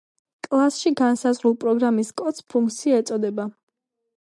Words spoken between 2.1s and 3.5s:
კოდს ფუნქცია ეწოდება.